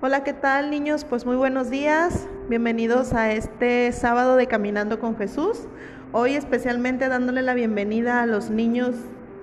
[0.00, 1.04] Hola, ¿qué tal niños?
[1.04, 2.28] Pues muy buenos días.
[2.48, 5.66] Bienvenidos a este sábado de Caminando con Jesús.
[6.12, 8.94] Hoy especialmente dándole la bienvenida a los niños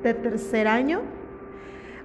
[0.02, 1.02] de tercer año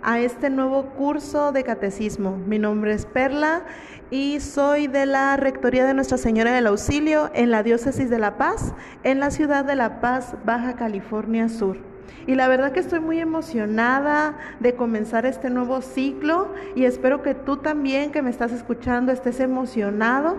[0.02, 2.38] a este nuevo curso de catecismo.
[2.38, 3.62] Mi nombre es Perla
[4.10, 8.36] y soy de la Rectoría de Nuestra Señora del Auxilio en la Diócesis de La
[8.36, 8.74] Paz,
[9.04, 11.89] en la ciudad de La Paz, Baja California Sur.
[12.26, 17.34] Y la verdad que estoy muy emocionada de comenzar este nuevo ciclo y espero que
[17.34, 20.36] tú también que me estás escuchando estés emocionado,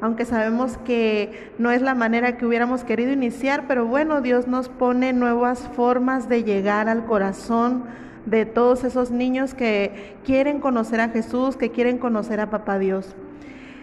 [0.00, 4.68] aunque sabemos que no es la manera que hubiéramos querido iniciar, pero bueno, Dios nos
[4.68, 7.84] pone nuevas formas de llegar al corazón
[8.26, 13.14] de todos esos niños que quieren conocer a Jesús, que quieren conocer a Papá Dios.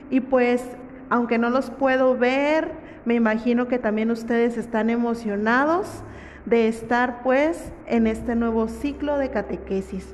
[0.09, 0.63] Y pues,
[1.09, 2.71] aunque no los puedo ver,
[3.05, 6.03] me imagino que también ustedes están emocionados
[6.45, 10.13] de estar pues en este nuevo ciclo de catequesis.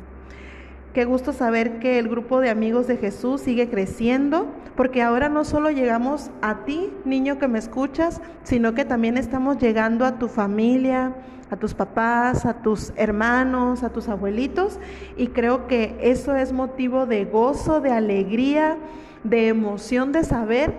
[0.94, 5.46] Qué gusto saber que el grupo de amigos de Jesús sigue creciendo, porque ahora no
[5.46, 10.28] solo llegamos a ti, niño que me escuchas, sino que también estamos llegando a tu
[10.28, 11.14] familia,
[11.52, 14.80] a tus papás, a tus hermanos, a tus abuelitos,
[15.16, 18.78] y creo que eso es motivo de gozo, de alegría,
[19.24, 20.74] de emoción de saber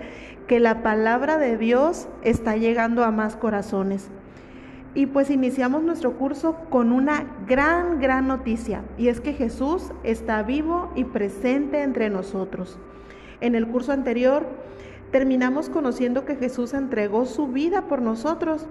[0.47, 4.09] que la palabra de Dios está llegando a más corazones.
[4.95, 10.41] Y pues iniciamos nuestro curso con una gran, gran noticia, y es que Jesús está
[10.41, 12.79] vivo y presente entre nosotros.
[13.39, 14.47] En el curso anterior
[15.11, 18.67] terminamos conociendo que Jesús entregó su vida por nosotros.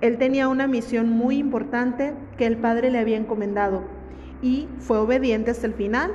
[0.00, 3.82] Él tenía una misión muy importante que el Padre le había encomendado
[4.42, 6.12] y fue obediente hasta el final.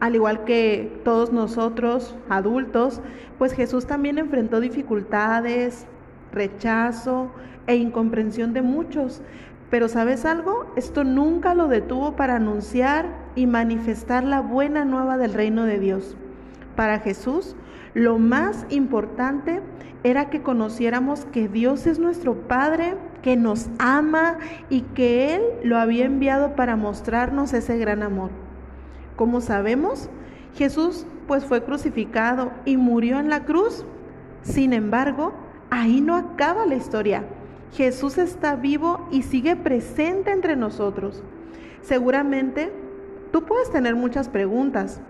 [0.00, 3.00] Al igual que todos nosotros, adultos,
[3.38, 5.86] pues Jesús también enfrentó dificultades,
[6.34, 7.30] rechazo
[7.66, 9.22] e incomprensión de muchos.
[9.70, 15.34] Pero sabes algo, esto nunca lo detuvo para anunciar y manifestar la buena nueva del
[15.34, 16.16] reino de Dios.
[16.76, 17.56] Para Jesús,
[17.94, 19.62] lo más importante
[20.02, 25.78] era que conociéramos que Dios es nuestro Padre, que nos ama y que Él lo
[25.78, 28.30] había enviado para mostrarnos ese gran amor.
[29.16, 30.10] Como sabemos,
[30.54, 33.84] Jesús pues fue crucificado y murió en la cruz.
[34.42, 35.32] Sin embargo,
[35.74, 37.24] ahí no acaba la historia.
[37.72, 41.22] Jesús está vivo y sigue presente entre nosotros.
[41.82, 42.72] Seguramente
[43.32, 45.00] tú puedes tener muchas preguntas.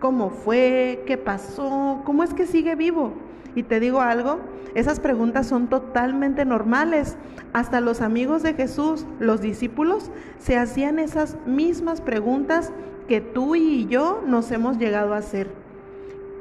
[0.00, 1.02] ¿Cómo fue?
[1.06, 2.02] ¿Qué pasó?
[2.04, 3.12] ¿Cómo es que sigue vivo?
[3.54, 4.40] Y te digo algo,
[4.74, 7.16] esas preguntas son totalmente normales.
[7.52, 12.72] Hasta los amigos de Jesús, los discípulos, se hacían esas mismas preguntas
[13.06, 15.63] que tú y yo nos hemos llegado a hacer.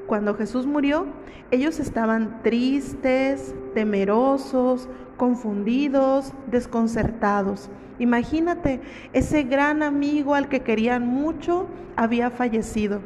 [0.08, 1.06] Cuando Jesús murió,
[1.52, 7.70] ellos estaban tristes, temerosos, confundidos, desconcertados.
[8.00, 8.82] Imagínate,
[9.14, 13.02] ese gran amigo al que querían mucho había fallecido.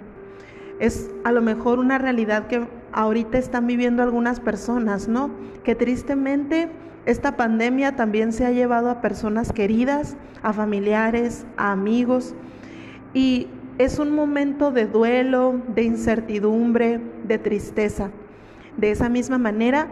[0.79, 5.29] Es a lo mejor una realidad que ahorita están viviendo algunas personas, ¿no?
[5.63, 6.69] Que tristemente
[7.05, 12.35] esta pandemia también se ha llevado a personas queridas, a familiares, a amigos.
[13.13, 13.47] Y
[13.77, 18.09] es un momento de duelo, de incertidumbre, de tristeza.
[18.77, 19.87] De esa misma manera,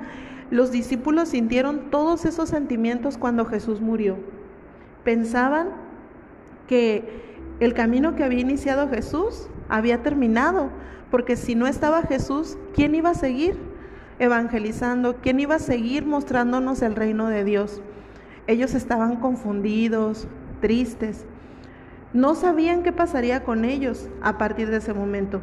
[0.50, 4.18] los discípulos sintieron todos esos sentimientos cuando Jesús murió.
[5.04, 5.70] Pensaban
[6.68, 7.04] que
[7.60, 10.70] el camino que había iniciado Jesús había terminado,
[11.12, 13.58] porque si no estaba Jesús, ¿quién iba a seguir
[14.20, 15.18] evangelizando?
[15.22, 17.82] ¿Quién iba a seguir mostrándonos el reino de Dios?
[18.48, 20.28] Ellos estaban confundidos,
[20.62, 21.26] tristes.
[22.16, 25.42] No sabían qué pasaría con ellos a partir de ese momento.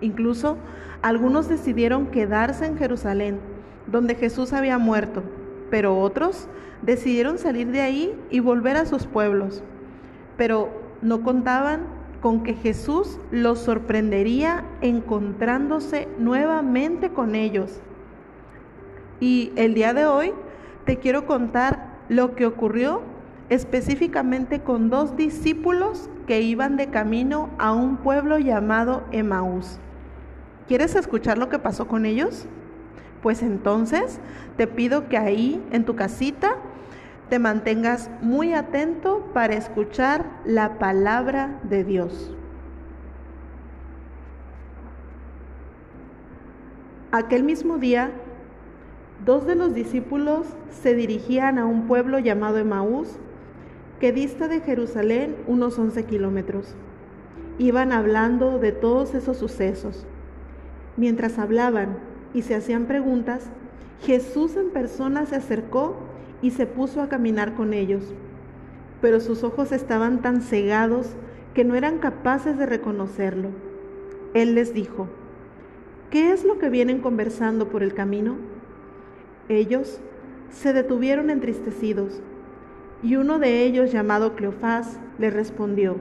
[0.00, 0.56] Incluso
[1.02, 3.38] algunos decidieron quedarse en Jerusalén
[3.86, 5.22] donde Jesús había muerto,
[5.70, 6.48] pero otros
[6.82, 9.62] decidieron salir de ahí y volver a sus pueblos.
[10.36, 10.68] Pero
[11.00, 11.82] no contaban
[12.20, 17.80] con que Jesús los sorprendería encontrándose nuevamente con ellos.
[19.20, 20.32] Y el día de hoy
[20.86, 23.13] te quiero contar lo que ocurrió
[23.54, 29.78] específicamente con dos discípulos que iban de camino a un pueblo llamado Emaús.
[30.66, 32.46] ¿Quieres escuchar lo que pasó con ellos?
[33.22, 34.18] Pues entonces
[34.56, 36.56] te pido que ahí en tu casita
[37.30, 42.34] te mantengas muy atento para escuchar la palabra de Dios.
[47.12, 48.10] Aquel mismo día,
[49.24, 53.20] dos de los discípulos se dirigían a un pueblo llamado Emaús,
[54.00, 56.74] que dista de Jerusalén unos 11 kilómetros.
[57.58, 60.06] Iban hablando de todos esos sucesos.
[60.96, 61.98] Mientras hablaban,
[62.34, 63.46] y se hacían preguntas,
[64.02, 65.96] Jesús en persona se acercó
[66.42, 68.02] y se puso a caminar con ellos.
[69.00, 71.14] Pero sus ojos estaban tan cegados
[71.54, 73.50] que no eran capaces de reconocerlo.
[74.34, 75.06] Él les dijo,
[76.10, 78.36] ¿qué es lo que vienen conversando por el camino?
[79.48, 80.00] Ellos
[80.50, 82.20] se detuvieron entristecidos,
[83.04, 85.96] y uno de ellos, llamado Cleofás, le respondió,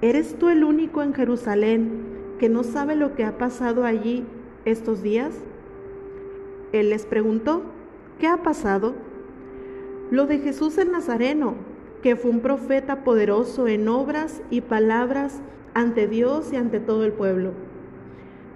[0.00, 2.04] ¿eres tú el único en Jerusalén
[2.38, 4.24] que no sabe lo que ha pasado allí
[4.64, 5.34] estos días?
[6.72, 7.62] Él les preguntó,
[8.20, 8.94] ¿qué ha pasado?
[10.12, 11.56] Lo de Jesús el Nazareno,
[12.00, 15.40] que fue un profeta poderoso en obras y palabras
[15.74, 17.50] ante Dios y ante todo el pueblo.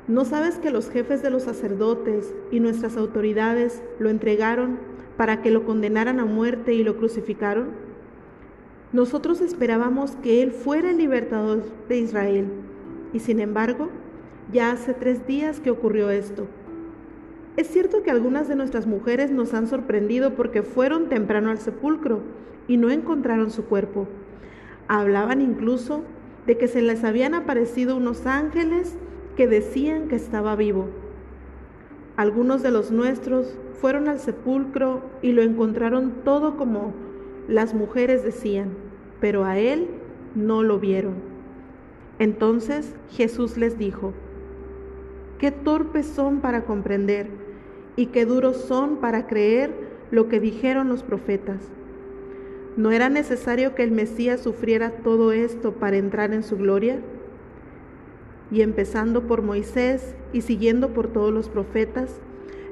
[0.08, 4.78] ¿No sabes que los jefes de los sacerdotes y nuestras autoridades lo entregaron
[5.18, 7.72] para que lo condenaran a muerte y lo crucificaron?
[8.90, 12.46] Nosotros esperábamos que Él fuera el libertador de Israel,
[13.12, 13.90] y sin embargo,
[14.50, 16.46] ya hace tres días que ocurrió esto.
[17.58, 22.22] Es cierto que algunas de nuestras mujeres nos han sorprendido porque fueron temprano al sepulcro
[22.66, 24.08] y no encontraron su cuerpo.
[24.86, 26.02] Hablaban incluso
[26.46, 28.96] de que se les habían aparecido unos ángeles
[29.38, 30.88] que decían que estaba vivo.
[32.16, 36.92] Algunos de los nuestros fueron al sepulcro y lo encontraron todo como
[37.46, 38.70] las mujeres decían,
[39.20, 39.90] pero a él
[40.34, 41.14] no lo vieron.
[42.18, 44.12] Entonces Jesús les dijo,
[45.38, 47.28] qué torpes son para comprender
[47.94, 49.72] y qué duros son para creer
[50.10, 51.70] lo que dijeron los profetas.
[52.76, 56.98] ¿No era necesario que el Mesías sufriera todo esto para entrar en su gloria?
[58.50, 62.20] Y empezando por Moisés y siguiendo por todos los profetas,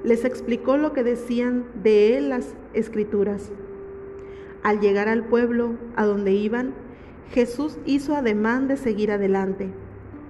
[0.05, 3.51] les explicó lo que decían de él las escrituras.
[4.63, 6.75] Al llegar al pueblo a donde iban,
[7.31, 9.71] Jesús hizo ademán de seguir adelante,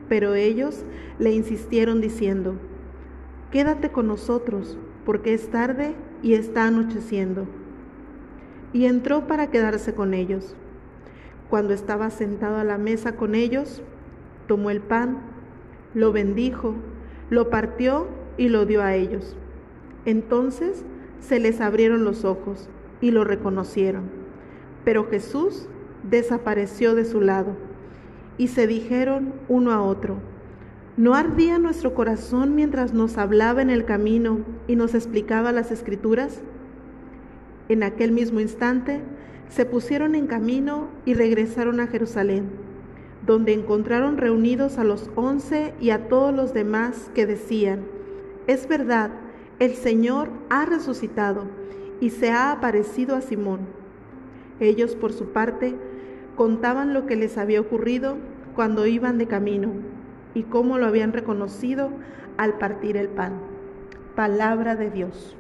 [0.09, 0.85] pero ellos
[1.19, 2.57] le insistieron diciendo,
[3.51, 7.47] Quédate con nosotros, porque es tarde y está anocheciendo.
[8.73, 10.57] Y entró para quedarse con ellos.
[11.49, 13.83] Cuando estaba sentado a la mesa con ellos,
[14.49, 15.21] tomó el pan,
[15.97, 16.75] lo bendijo,
[17.31, 18.07] lo partió
[18.37, 19.35] y lo dio a ellos.
[20.05, 20.85] Entonces
[21.21, 22.69] se les abrieron los ojos
[23.01, 24.05] y lo reconocieron.
[24.85, 25.69] Pero Jesús
[26.09, 27.57] desapareció de su lado
[28.37, 30.19] y se dijeron uno a otro,
[30.99, 36.43] ¿No ardía nuestro corazón mientras nos hablaba en el camino y nos explicaba las escrituras?
[37.71, 39.01] En aquel mismo instante
[39.49, 42.66] se pusieron en camino y regresaron a Jerusalén,
[43.27, 47.85] donde encontraron reunidos a los once y a todos los demás que decían,
[48.47, 49.11] es verdad,
[49.59, 51.45] el Señor ha resucitado
[52.01, 53.61] y se ha aparecido a Simón.
[54.61, 55.75] Ellos, por su parte,
[56.37, 58.17] contaban lo que les había ocurrido
[58.55, 59.73] cuando iban de camino
[60.35, 61.91] y cómo lo habían reconocido
[62.37, 63.33] al partir el pan.
[64.15, 65.37] Palabra de Dios.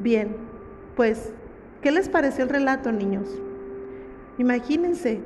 [0.00, 0.36] Bien,
[0.96, 1.32] pues,
[1.80, 3.40] ¿qué les pareció el relato, niños?
[4.38, 5.20] Imagínense,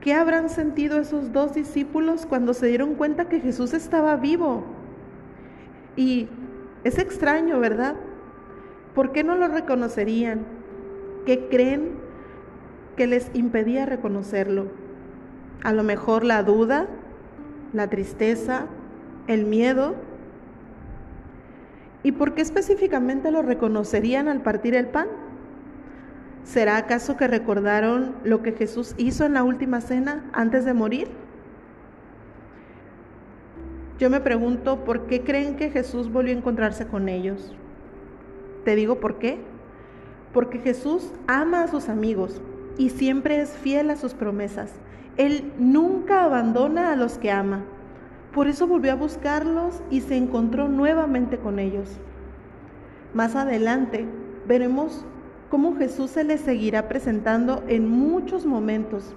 [0.00, 4.64] ¿qué habrán sentido esos dos discípulos cuando se dieron cuenta que Jesús estaba vivo?
[5.96, 6.28] Y
[6.84, 7.96] es extraño, ¿verdad?
[8.94, 10.44] ¿Por qué no lo reconocerían?
[11.26, 11.92] ¿Qué creen
[12.96, 14.66] que les impedía reconocerlo?
[15.62, 16.86] A lo mejor la duda,
[17.72, 18.66] la tristeza,
[19.26, 19.94] el miedo.
[22.02, 25.08] ¿Y por qué específicamente lo reconocerían al partir el pan?
[26.44, 31.08] ¿Será acaso que recordaron lo que Jesús hizo en la última cena antes de morir?
[33.98, 37.54] Yo me pregunto, ¿por qué creen que Jesús volvió a encontrarse con ellos?
[38.64, 39.40] Te digo por qué.
[40.32, 42.40] Porque Jesús ama a sus amigos
[42.76, 44.72] y siempre es fiel a sus promesas.
[45.16, 47.64] Él nunca abandona a los que ama.
[48.32, 51.88] Por eso volvió a buscarlos y se encontró nuevamente con ellos.
[53.14, 54.06] Más adelante
[54.46, 55.04] veremos
[55.48, 59.14] cómo Jesús se les seguirá presentando en muchos momentos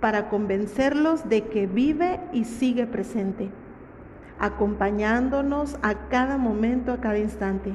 [0.00, 3.50] para convencerlos de que vive y sigue presente,
[4.38, 7.72] acompañándonos a cada momento, a cada instante.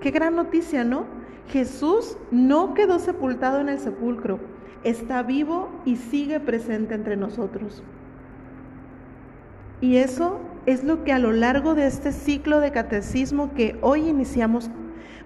[0.00, 1.04] Qué gran noticia, ¿no?
[1.48, 4.38] Jesús no quedó sepultado en el sepulcro,
[4.84, 7.82] está vivo y sigue presente entre nosotros.
[9.80, 14.08] Y eso es lo que a lo largo de este ciclo de catecismo que hoy
[14.08, 14.70] iniciamos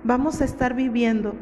[0.02, 1.34] vamos a estar viviendo.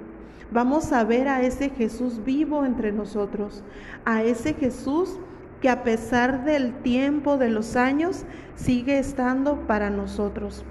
[0.50, 3.62] Vamos a ver a ese Jesús vivo entre nosotros,
[4.04, 5.18] a ese Jesús
[5.60, 8.24] que a pesar del tiempo, de los años,
[8.54, 10.64] sigue estando para nosotros.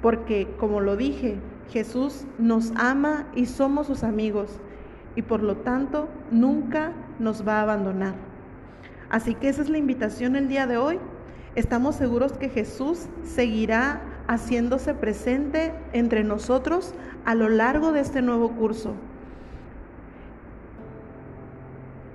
[0.00, 1.38] Porque, como lo dije,
[1.70, 4.60] Jesús nos ama y somos sus amigos
[5.14, 8.14] y por lo tanto nunca nos va a abandonar.
[9.10, 10.98] Así que esa es la invitación el día de hoy.
[11.54, 16.94] Estamos seguros que Jesús seguirá haciéndose presente entre nosotros
[17.24, 18.94] a lo largo de este nuevo curso.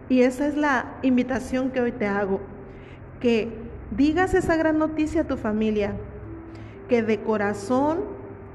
[0.08, 2.40] Y esa es la invitación que hoy te hago,
[3.20, 3.50] que
[3.92, 5.96] digas esa gran noticia a tu familia,
[6.88, 8.02] que de corazón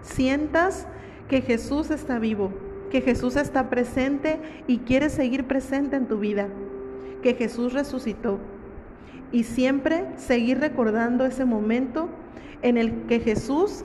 [0.02, 0.86] sientas
[1.28, 2.52] que Jesús está vivo,
[2.90, 6.48] que Jesús está presente y quiere seguir presente en tu vida,
[7.22, 8.38] que Jesús resucitó.
[9.32, 12.08] Y siempre seguir recordando ese momento
[12.62, 13.84] en el que Jesús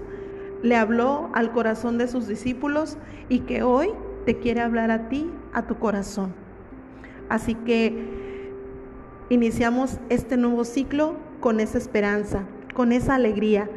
[0.62, 2.98] le habló al corazón de sus discípulos
[3.30, 3.90] y que hoy
[4.26, 6.34] te quiere hablar a ti, a tu corazón.
[7.30, 8.52] Así que
[9.30, 13.70] iniciamos este nuevo ciclo con esa esperanza, con esa alegría,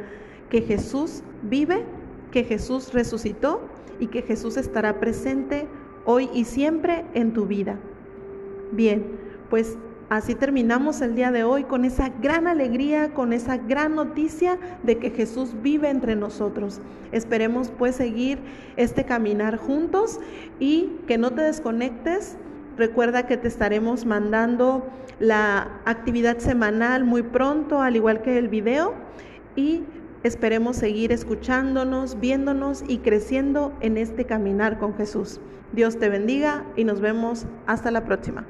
[0.50, 1.84] que Jesús vive,
[2.30, 3.68] que Jesús resucitó
[3.98, 5.66] y que Jesús estará presente
[6.04, 7.76] hoy y siempre en tu vida.
[8.72, 9.04] Bien,
[9.50, 9.76] pues
[10.08, 14.98] Así terminamos el día de hoy con esa gran alegría, con esa gran noticia de
[14.98, 16.80] que Jesús vive entre nosotros.
[17.10, 18.38] Esperemos pues seguir
[18.76, 20.20] este caminar juntos
[20.60, 22.36] y que no te desconectes.
[22.76, 24.86] Recuerda que te estaremos mandando
[25.18, 28.94] la actividad semanal muy pronto, al igual que el video.
[29.56, 29.82] Y
[30.22, 35.40] esperemos seguir escuchándonos, viéndonos y creciendo en este caminar con Jesús.
[35.72, 38.46] Dios te bendiga y nos vemos hasta la próxima.